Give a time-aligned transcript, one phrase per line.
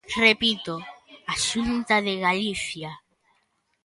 [0.25, 0.73] Repito,
[1.33, 2.91] a Xunta de Galicia.